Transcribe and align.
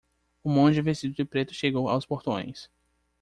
Um 0.43 0.51
monge 0.53 0.81
vestido 0.81 1.13
de 1.13 1.23
preto 1.23 1.53
chegou 1.53 1.87
aos 1.87 2.07
portões. 2.07 2.71